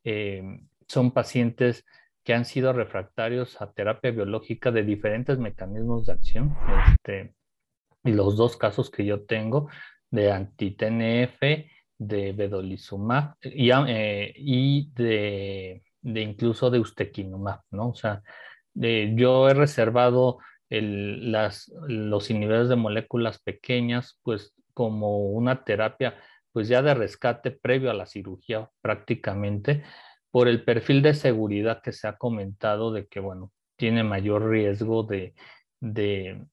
[0.09, 0.41] eh,
[0.87, 1.85] son pacientes
[2.23, 6.55] que han sido refractarios a terapia biológica de diferentes mecanismos de acción.
[6.87, 7.33] Este,
[8.05, 9.69] y los dos casos que yo tengo
[10.09, 11.41] de anti-TNF,
[11.97, 17.89] de vedolizumab eh, y de, de, incluso de ustekinumab, ¿no?
[17.89, 18.21] O sea,
[18.73, 26.15] yo he reservado el, las, los inhibidores de moléculas pequeñas, pues como una terapia
[26.51, 29.83] pues ya de rescate previo a la cirugía prácticamente,
[30.31, 35.03] por el perfil de seguridad que se ha comentado de que, bueno, tiene mayor riesgo
[35.03, 35.35] de,
[35.79, 36.45] de,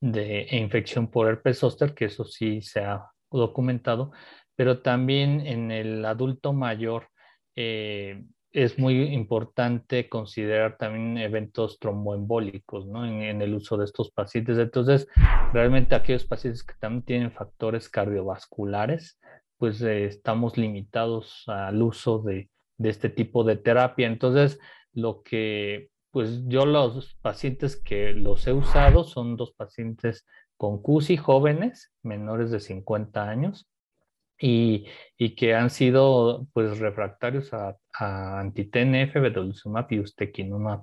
[0.00, 4.12] de infección por herpes zóster, que eso sí se ha documentado,
[4.54, 7.08] pero también en el adulto mayor,
[7.56, 13.04] eh, es muy importante considerar también eventos tromboembólicos ¿no?
[13.04, 14.58] en, el uso de estos pacientes.
[14.58, 15.08] Entonces,
[15.52, 19.18] realmente aquellos pacientes que también tienen factores cardiovasculares,
[19.58, 24.06] pues eh, estamos limitados al uso de, de, este tipo de terapia.
[24.06, 24.60] Entonces,
[24.92, 30.24] lo que, pues yo los pacientes que los he usado son dos pacientes
[30.56, 33.68] con CUSI jóvenes, menores de 50 años,
[34.38, 34.86] y,
[35.36, 40.82] que han sido pues refractarios a, a anti-TNF, vedolizumab y ustekinumab.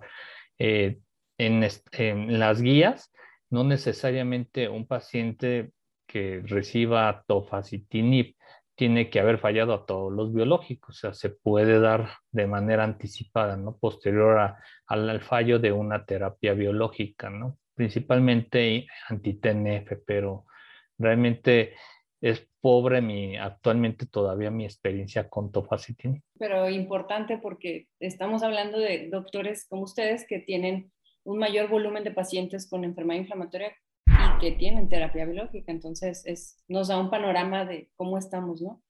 [0.58, 1.00] Eh,
[1.38, 3.12] en, en, las guías,
[3.50, 5.72] no necesariamente un paciente
[6.08, 8.36] que reciba tofacitinib
[8.76, 12.84] tiene que haber fallado a todos los biológicos, o sea, se puede dar de manera
[12.84, 13.78] anticipada, ¿no?
[13.78, 14.56] Posterior
[14.88, 17.60] al fallo de una terapia biológica, ¿no?
[17.76, 20.46] Principalmente anti-TNF, pero
[20.98, 21.76] realmente
[22.22, 26.22] es pobre mi, actualmente todavía mi experiencia con tofacitinib.
[26.38, 30.92] Pero importante porque estamos hablando de doctores como ustedes que tienen
[31.24, 33.74] un mayor volumen de pacientes con enfermedad inflamatoria
[34.08, 35.72] y que tienen terapia biológica.
[35.72, 38.82] Entonces, es, nos da un panorama de cómo estamos, ¿no?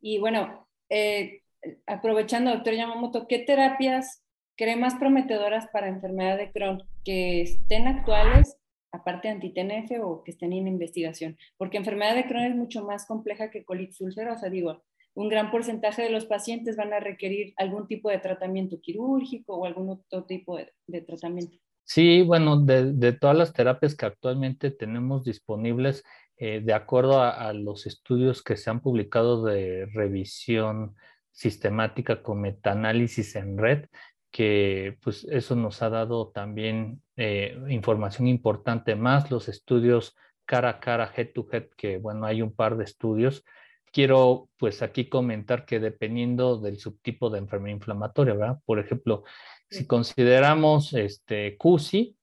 [0.00, 1.42] Y bueno, eh,
[1.86, 4.24] aprovechando, doctor Yamamoto, ¿qué terapias
[4.56, 8.56] cree más prometedoras para enfermedad de Crohn que estén actuales
[8.98, 13.06] aparte de anti-TNF o que estén en investigación, porque enfermedad de Crohn es mucho más
[13.06, 14.82] compleja que colitis ulcerosa, digo,
[15.18, 19.66] un gran porcentaje de los pacientes van a requerir algún tipo de tratamiento quirúrgico o
[19.66, 21.56] algún otro tipo de, tratamiento.
[21.84, 26.04] Sí, bueno, de, todas las terapias que actualmente tenemos disponibles,
[26.36, 30.94] eh, de acuerdo a, los estudios que se han publicado de revisión
[31.32, 33.86] sistemática con metaanálisis en red,
[34.38, 40.78] que pues eso nos ha dado también eh, información importante, más los estudios cara a
[40.78, 43.44] cara, head to head, que bueno, hay un par de estudios.
[43.90, 48.60] Quiero pues aquí comentar que dependiendo del subtipo de enfermedad inflamatoria, ¿verdad?
[48.64, 49.24] Por ejemplo,
[49.68, 52.16] si consideramos este CUSI,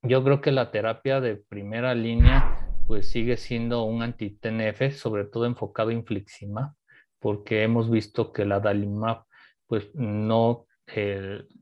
[0.00, 5.44] yo creo que la terapia de primera línea pues sigue siendo un anti-TNF, sobre todo
[5.44, 6.72] enfocado en infliximab,
[7.18, 9.24] porque hemos visto que la dalimab
[9.66, 10.64] pues no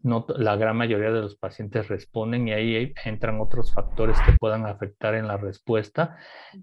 [0.02, 4.66] no, la gran mayoría de los pacientes responden y ahí entran otros factores que puedan
[4.66, 6.16] afectar en la respuesta.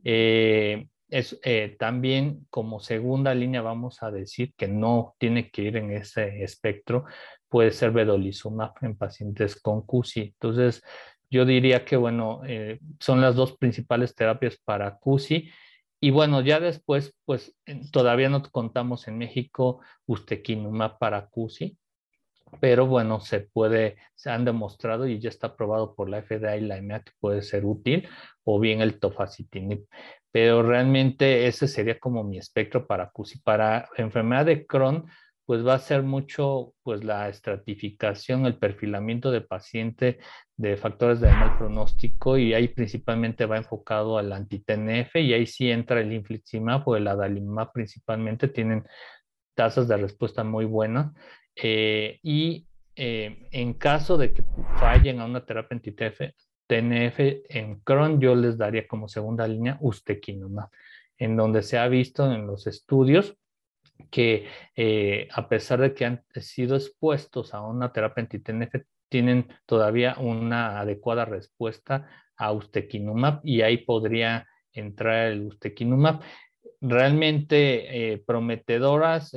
[0.04, 5.78] Eh, es, eh, también como segunda línea vamos a decir que no tiene que ir
[5.78, 7.06] en ese espectro,
[7.47, 10.21] puede ser vedolizumab en pacientes con CUSI.
[10.21, 10.84] Entonces,
[11.30, 15.49] yo diría que, bueno, eh, son las dos principales terapias para CUSI.
[16.01, 17.56] Y bueno, ya después, pues
[17.91, 21.78] todavía no contamos en México ustekinumab para CUSI,
[22.59, 26.61] pero bueno, se puede, se han demostrado y ya está aprobado por la FDA y
[26.61, 28.07] la EMEA que puede ser útil,
[28.43, 29.85] o bien el tofacitinib.
[30.31, 33.39] Pero realmente ese sería como mi espectro para CUSI.
[33.39, 35.05] Para enfermedad de Crohn,
[35.45, 40.19] pues va a ser mucho pues la estratificación, el perfilamiento de paciente
[40.57, 45.69] de factores de mal pronóstico y ahí principalmente va enfocado al anti-TNF y ahí sí
[45.69, 48.83] entra el infliximab o el adalimumab principalmente, tienen
[49.53, 51.13] tasas de respuesta muy buenas
[51.55, 54.43] eh, y eh, en caso de que
[54.79, 60.69] fallen a una terapia anti-TNF en Crohn, yo les daría como segunda línea ustekinumab,
[61.17, 63.37] en donde se ha visto en los estudios
[64.11, 70.15] que eh, a pesar de que han sido expuestos a una terapia anti-TNF, tienen todavía
[70.19, 76.21] una adecuada respuesta a ustekinumab y ahí podría entrar el ustekinumab.
[76.81, 79.31] Realmente prometedoras,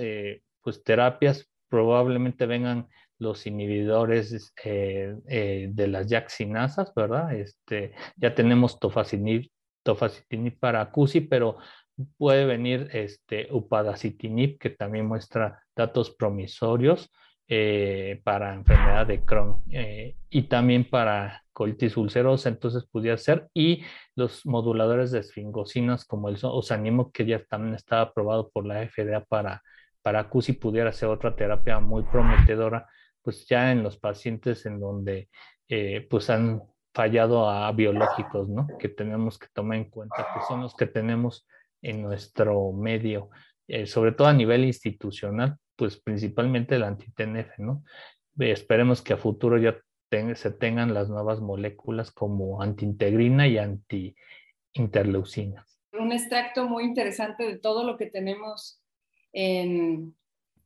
[0.60, 7.34] pues terapias probablemente vengan los inhibidores eh, eh, de las jaxinasas, ¿verdad?
[7.34, 9.50] Este, ya tenemos tofacitinib,
[10.60, 11.56] para CUSI, pero
[12.16, 17.10] puede venir este, upadacitinib, que también muestra datos promisorios
[17.48, 19.62] eh, para enfermedad de Crohn
[20.28, 23.82] y también para colitis ulcerosa, entonces pudiera ser, y
[24.14, 29.24] los moduladores de esfingocinas como el osanimo, que ya también está aprobado por la FDA
[29.24, 29.62] para
[30.02, 32.86] para CUSI pudiera ser otra terapia muy prometedora,
[33.22, 35.28] pues ya en los pacientes en donde
[35.68, 36.62] eh, pues han
[36.94, 38.66] fallado a biológicos, ¿no?
[38.78, 41.46] Que tenemos que tomar en cuenta, que son los que tenemos
[41.82, 43.30] en nuestro medio,
[43.68, 47.84] eh, sobre todo a nivel institucional, pues principalmente el anti-TNF, ¿no?
[48.38, 49.76] esperemos que a futuro ya
[50.34, 55.66] se tengan las nuevas moléculas como antiintegrina y anti-interleucina.
[55.92, 58.80] Un extracto muy interesante de todo lo que tenemos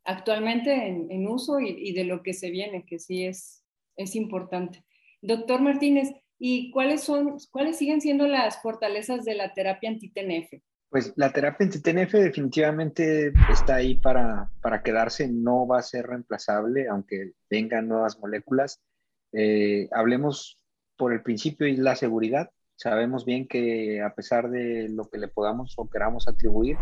[0.04, 3.64] actualmente en, uso y, de lo que se viene, que sí es,
[3.96, 4.84] es importante.
[5.20, 10.60] Doctor Martínez, ¿y cuáles, son, cuáles siguen siendo las fortalezas de la terapia anti-TNF?
[10.90, 16.06] Pues la terapia en TNF definitivamente está ahí para, para, quedarse, no va a ser
[16.06, 18.82] reemplazable, aunque vengan nuevas moléculas.
[19.32, 20.58] Eh, hablemos
[20.98, 22.50] por el principio y la seguridad.
[22.76, 26.76] Sabemos bien que a pesar de lo que le podamos o queramos atribuir,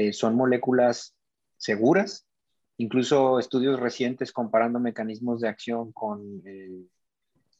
[0.00, 1.14] eh, son moléculas
[1.56, 2.26] seguras.
[2.78, 6.86] Incluso estudios recientes comparando mecanismos de acción con, eh,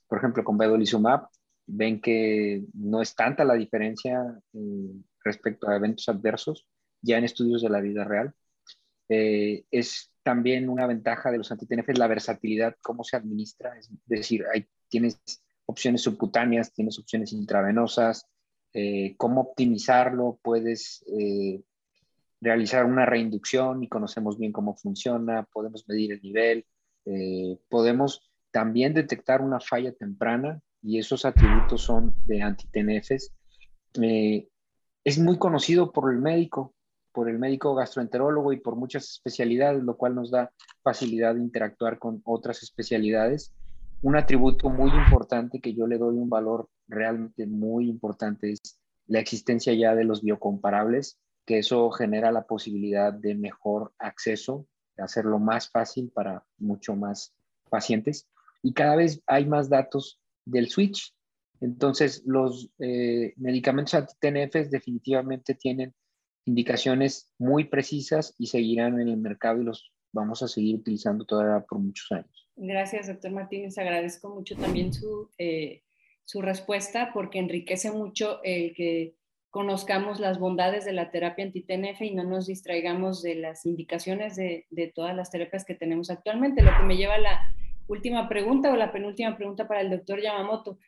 [0.09, 1.29] por ejemplo, con vedolizumab,
[1.67, 4.41] ven que no es tanta la diferencia
[5.23, 6.67] respecto a eventos adversos,
[7.03, 8.35] ya en estudios de la vida real.
[9.09, 14.45] Eh, es también una ventaja de los antitenefes la versatilidad, cómo se administra, es decir,
[14.53, 15.21] hay, tienes
[15.67, 18.27] opciones subcutáneas, tienes opciones intravenosas,
[18.73, 21.61] eh, cómo optimizarlo, puedes eh,
[22.41, 26.67] realizar una reinducción y conocemos bien cómo funciona, podemos medir el nivel,
[27.69, 33.33] podemos también detectar una falla temprana y esos atributos son de antitenefes
[35.05, 36.75] es muy conocido por el médico,
[37.13, 41.99] por el médico gastroenterólogo y por muchas especialidades, lo cual nos da facilidad de interactuar
[41.99, 43.53] con otras especialidades.
[44.03, 49.21] Un atributo muy importante que yo le doy un valor realmente muy importante es la
[49.21, 51.19] existencia ya de los biocomparables,
[51.51, 57.35] que eso genera la posibilidad de mejor acceso, de hacerlo más fácil para mucho más
[57.69, 58.29] pacientes.
[58.63, 61.13] Y cada vez hay más datos del switch,
[61.61, 65.95] entonces, los eh, medicamentos anti-TNF definitivamente tienen
[66.47, 71.65] indicaciones muy precisas y seguirán en el mercado y los vamos a seguir utilizando todavía
[71.67, 72.49] por muchos años.
[72.57, 73.77] Gracias, doctor Martínez.
[73.77, 75.83] Agradezco mucho también su, eh,
[76.25, 79.17] su respuesta porque enriquece mucho el que
[79.51, 84.67] conozcamos las bondades de la terapia anti-TNF y no nos distraigamos de las indicaciones de,
[84.71, 87.41] de todas las terapias que tenemos actualmente, lo que me lleva a la
[87.89, 90.79] última pregunta o la penúltima pregunta para el doctor Yamamoto.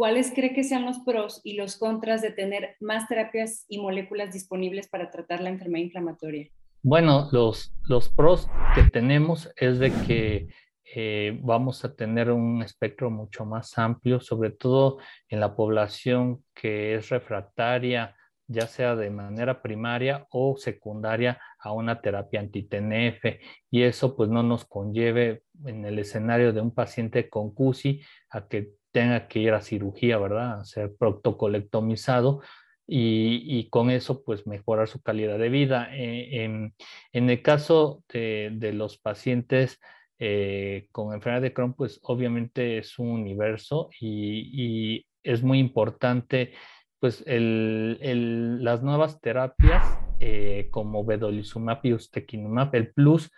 [0.00, 4.32] ¿cuáles cree que sean los pros y los contras de tener más terapias y moléculas
[4.32, 6.48] disponibles para tratar la enfermedad inflamatoria?
[6.82, 10.48] Bueno, los, los pros que tenemos es de que
[10.92, 16.96] eh, vamos a tener un espectro mucho más amplio, sobre todo en la población que
[16.96, 18.16] es refractaria,
[18.48, 23.38] ya sea de manera primaria o secundaria a una terapia anti-TNF
[23.70, 28.48] y eso pues no nos conlleve en el escenario de un paciente con CUSI a
[28.48, 30.60] que tenga que ir a cirugía, ¿verdad?
[30.60, 32.40] A ser protocolectomizado
[32.84, 35.88] y, y, con eso pues mejorar su calidad de vida.
[35.92, 36.74] Eh, en,
[37.12, 39.78] el caso de los pacientes
[40.22, 46.52] eh, con enfermedad de Crohn, pues obviamente es un universo y, y es muy importante
[47.00, 53.32] pues el, el, las nuevas terapias eh, como vedolizumab y ustekinumab, el plus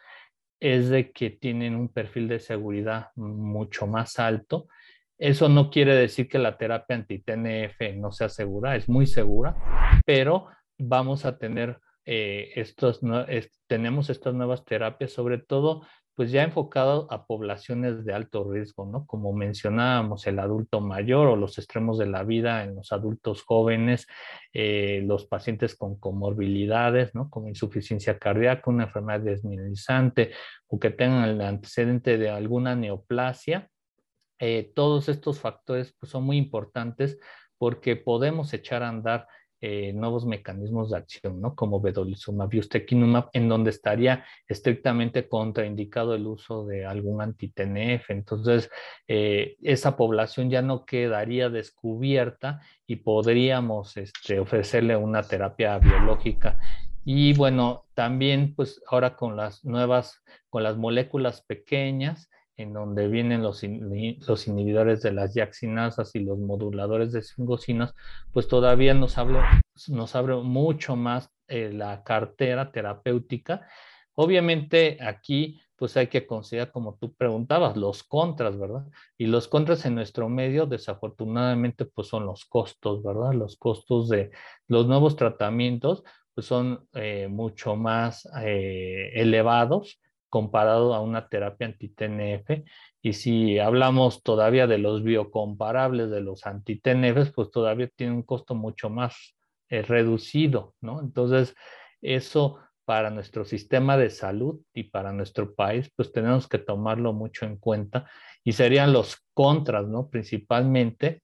[0.59, 4.67] es de que tienen un perfil de seguridad mucho más alto.
[5.19, 9.55] Eso no quiere decir que la terapia anti-TNF no sea segura, es muy segura,
[10.05, 13.01] pero vamos a tener eh, estos,
[13.69, 19.07] tenemos estas nuevas terapias, sobre todo pues ya enfocado a poblaciones de alto riesgo, ¿no?
[19.07, 24.07] Como mencionábamos, el adulto mayor o los extremos de la vida en los adultos jóvenes,
[24.53, 27.31] eh, los pacientes con comorbilidades, ¿no?
[27.31, 30.33] Como insuficiencia cardíaca, una enfermedad desmineralizante
[30.67, 33.71] o que tengan el antecedente de alguna neoplasia,
[34.39, 37.19] eh, todos estos factores pues, son muy importantes
[37.59, 39.29] porque podemos echar a andar
[39.65, 41.55] eh, nuevos mecanismos de acción, ¿no?
[41.55, 48.11] Como vedolizumab y ustekinumab, en donde estaría estrictamente contraindicado el uso de algún anti-TNF.
[48.11, 48.69] Entonces,
[49.07, 56.59] eh, esa población ya no quedaría descubierta y podríamos este, ofrecerle una terapia biológica.
[57.05, 62.29] Y bueno, también pues ahora con las nuevas, con las moléculas pequeñas,
[62.63, 67.95] en donde vienen los, inhibidores de las diaxinasas y los moduladores de singocinas,
[68.33, 73.67] pues todavía nos abre mucho más eh, la cartera terapéutica.
[74.15, 78.87] Obviamente aquí pues hay que considerar, como tú preguntabas, los contras, ¿verdad?
[79.19, 83.33] Y los contras en nuestro medio, desafortunadamente, pues son los costos, ¿verdad?
[83.33, 84.31] Los costos de
[84.69, 86.05] los nuevos tratamientos,
[86.37, 90.01] pues son eh, mucho más eh, elevados
[90.33, 92.65] comparado a una terapia anti-TNF.
[93.03, 98.55] Y si hablamos todavía de los biocomparables de los anti-TNF, pues todavía tiene un costo
[98.55, 99.37] mucho más
[99.69, 101.03] eh, reducido, ¿no?
[101.03, 101.55] Entonces,
[102.01, 107.45] eso para nuestro sistema de salud y para nuestro país, pues tenemos que tomarlo mucho
[107.45, 108.09] en cuenta
[108.43, 110.09] y serían los contras, ¿no?
[110.09, 111.23] Principalmente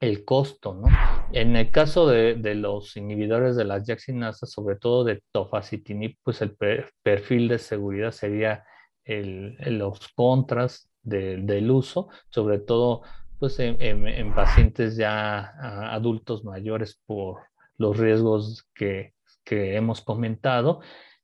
[0.00, 0.88] el costo, ¿no?
[1.32, 6.56] En el caso de, los inhibidores de las diaxinasas, sobre todo de tofacitinib, pues el
[7.02, 8.64] perfil de seguridad sería
[9.04, 13.02] los contras del uso, sobre todo
[13.38, 15.52] pues en, pacientes ya
[15.92, 17.40] adultos mayores por
[17.76, 20.80] los riesgos que, que hemos comentado,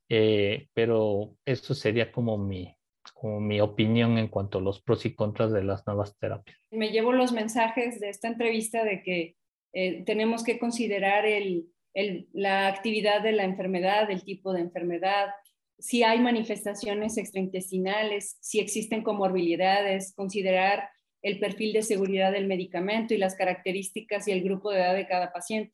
[0.09, 2.76] eh, pero eso sería como mi,
[3.11, 6.57] como mi opinión en cuanto a los pros y contras de las nuevas terapias.
[6.71, 9.35] Me llevo los mensajes de esta entrevista de que
[9.73, 15.29] eh, tenemos que considerar el, el, la actividad de la enfermedad, el tipo de enfermedad,
[15.79, 20.89] si hay manifestaciones extraintestinales, si existen comorbilidades, considerar
[21.21, 25.07] el perfil de seguridad del medicamento y las características y el grupo de edad de
[25.07, 25.73] cada paciente.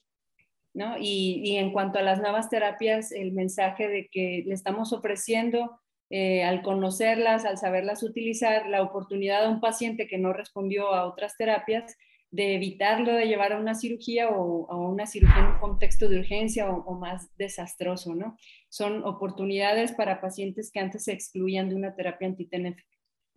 [0.73, 0.97] ¿no?
[0.97, 5.79] Y, y en cuanto a las nuevas terapias, el mensaje de que le estamos ofreciendo
[6.15, 11.07] eh, al conocerlas, al saberlas utilizar, la oportunidad a un paciente que no respondió a
[11.07, 11.97] otras terapias
[12.29, 16.19] de evitarlo de llevar a una cirugía o a una cirugía en un contexto de
[16.19, 18.37] urgencia o, más desastroso, ¿no?
[18.69, 22.87] Son oportunidades para pacientes que antes se excluían de una terapia antitenéfica.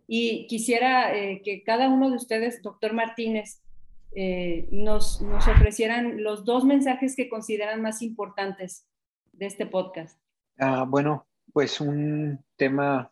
[0.07, 3.62] Y quisiera eh, que cada uno de ustedes, doctor Martínez,
[4.14, 8.87] eh, nos, nos ofrecieran los dos mensajes que consideran más importantes
[9.33, 10.20] de este podcast.
[10.59, 11.27] Ah, bueno,
[11.57, 13.11] pues un tema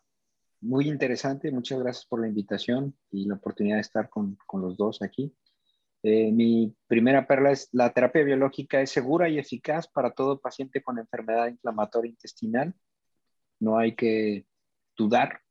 [0.61, 1.49] muy interesante.
[1.49, 5.35] Muchas gracias por la invitación y la oportunidad de estar con, con los dos aquí.
[6.03, 10.83] Eh, mi primera perla es la terapia biológica es segura y eficaz para todo paciente
[10.83, 12.75] con enfermedad inflamatoria intestinal.
[13.59, 14.45] No hay que
[14.95, 15.41] dudar.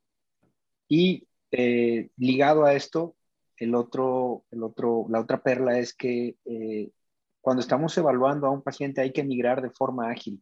[0.86, 3.16] Y eh, ligado a esto,
[3.56, 6.92] el otro, el otro, la otra perla es que eh,
[7.40, 10.40] cuando estamos evaluando a un paciente hay que migrar de forma ágil.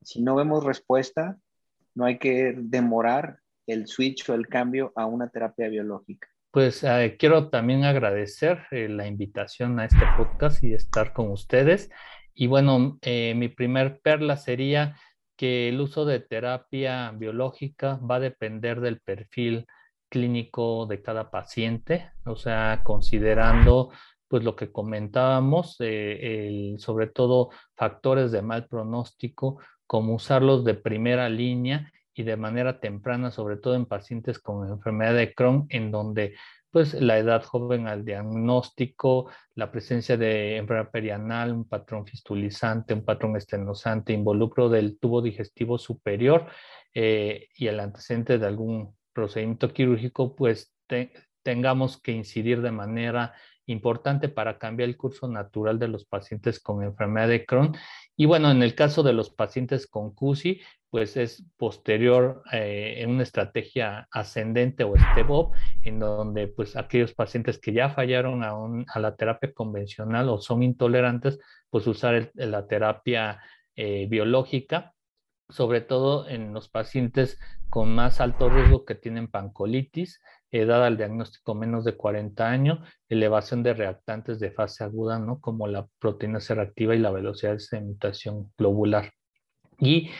[0.00, 1.38] Si no vemos respuesta,
[1.94, 6.28] no hay que demorar el switch o el cambio a una terapia biológica.
[6.50, 11.90] Pues eh, quiero también agradecer eh, la invitación a este podcast y estar con ustedes.
[12.34, 14.96] Y bueno, eh, mi primer perla sería
[15.36, 19.66] que el uso de terapia biológica va a depender del perfil
[20.10, 23.90] clínico de cada paciente, o sea, considerando
[24.28, 31.92] pues lo que comentábamos, sobre todo factores de mal pronóstico, como usarlos de primera línea
[32.14, 36.34] y de manera temprana, sobre todo en pacientes con enfermedad de Crohn, en donde
[36.70, 43.04] pues la edad joven al diagnóstico, la presencia de enfermedad perianal, un patrón fistulizante, un
[43.04, 46.46] patrón estenosante, involucro del tubo digestivo superior
[46.94, 50.74] eh, y el antecedente de algún procedimiento quirúrgico, pues
[51.42, 53.34] tengamos que incidir de manera
[53.66, 57.76] importante para cambiar el curso natural de los pacientes con enfermedad de Crohn.
[58.16, 60.60] Y bueno, en el caso de los pacientes con CUSI,
[60.90, 65.52] pues es posterior eh, en una estrategia ascendente o step up,
[65.84, 68.52] en donde pues aquellos pacientes que ya fallaron a,
[68.88, 71.38] a la terapia convencional o son intolerantes,
[71.70, 73.40] pues usar la terapia
[73.74, 74.92] eh, biológica,
[75.48, 77.38] sobre todo en los pacientes
[77.70, 80.20] con más alto riesgo que tienen pancolitis,
[80.52, 82.78] edad al diagnóstico menos de 40 años,
[83.08, 85.40] elevación de reactantes de fase aguda, ¿no?
[85.40, 89.12] Como la proteína C reactiva y la velocidad de mutación globular.
[89.78, 90.10] Y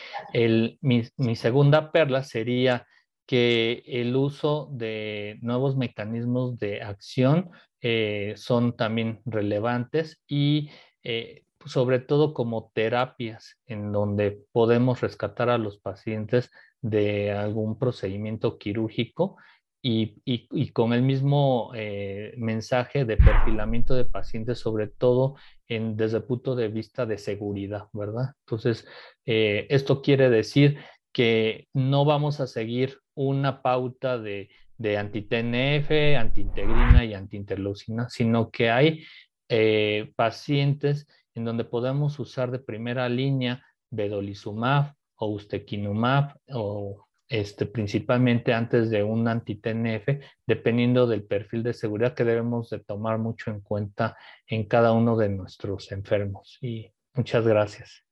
[0.81, 2.85] mi segunda perla sería
[3.25, 10.69] que el uso de nuevos mecanismos de acción eh, son también relevantes y
[11.03, 18.57] eh, sobre todo como terapias en donde podemos rescatar a los pacientes de algún procedimiento
[18.57, 19.37] quirúrgico
[19.85, 25.35] y, y, con el mismo eh, mensaje de perfilamiento de pacientes, sobre todo
[25.67, 28.33] desde el punto de vista de seguridad, ¿verdad?
[28.45, 28.87] Entonces,
[29.25, 30.77] eh, esto quiere decir
[31.11, 38.69] que no vamos a seguir una pauta de, de anti-TNF, anti-integrina y anti-interleucina, sino que
[38.69, 39.03] hay
[39.49, 48.53] eh, pacientes en donde podemos usar de primera línea vedolizumab o ustekinumab o este, principalmente
[48.53, 53.61] antes de un anti-TNF, dependiendo del perfil de seguridad que debemos de tomar mucho en
[53.61, 54.15] cuenta
[54.45, 56.59] en cada uno de nuestros enfermos.
[56.61, 58.03] Y muchas gracias.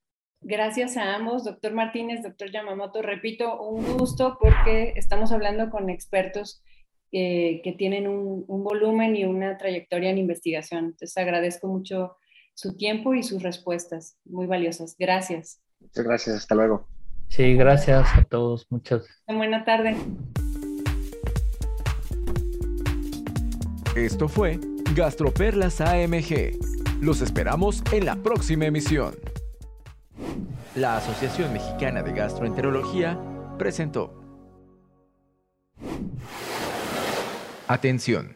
[0.41, 3.03] Gracias a ambos, doctor Martínez, doctor Yamamoto.
[3.03, 6.63] Repito, un gusto porque estamos hablando con expertos
[7.11, 10.86] que tienen un, un, volumen y una trayectoria en investigación.
[10.86, 12.15] Entonces agradezco mucho
[12.55, 14.95] su tiempo y sus respuestas, muy valiosas.
[14.97, 15.61] Gracias.
[15.80, 16.88] Muchas gracias, hasta luego.
[17.32, 18.67] Sí, gracias a todos.
[18.69, 19.05] Muchas.
[19.25, 19.95] Buena tarde.
[23.95, 24.59] Esto fue
[24.93, 26.59] Gastroperlas AMG.
[26.99, 29.15] Los esperamos en la próxima emisión.
[30.75, 33.17] La Asociación Mexicana de Gastroenterología
[33.57, 34.13] presentó.
[37.69, 38.36] Atención.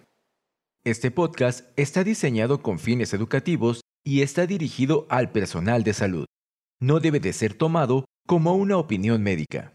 [0.85, 6.25] Este podcast está diseñado con fines educativos y está dirigido al personal de salud.
[6.79, 9.74] No debe de ser tomado como una opinión médica.